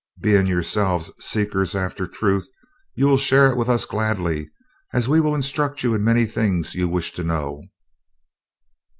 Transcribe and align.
Being 0.19 0.47
yourselves 0.47 1.11
seekers 1.23 1.75
after 1.75 2.07
truth, 2.07 2.49
you 2.95 3.05
will 3.07 3.19
share 3.19 3.51
it 3.51 3.55
with 3.55 3.69
us 3.69 3.85
gladly 3.85 4.49
as 4.95 5.07
we 5.07 5.21
will 5.21 5.35
instruct 5.35 5.83
you 5.83 5.93
in 5.93 6.03
many 6.03 6.25
things 6.25 6.73
you 6.73 6.87
wish 6.89 7.11
to 7.11 7.23
know. 7.23 7.65